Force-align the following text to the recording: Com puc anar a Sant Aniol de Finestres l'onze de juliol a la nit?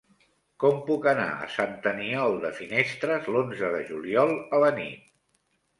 Com 0.63 0.79
puc 0.87 1.05
anar 1.11 1.27
a 1.43 1.49
Sant 1.57 1.77
Aniol 1.91 2.41
de 2.47 2.53
Finestres 2.61 3.31
l'onze 3.37 3.71
de 3.79 3.87
juliol 3.93 4.37
a 4.59 4.65
la 4.67 4.75
nit? 4.85 5.11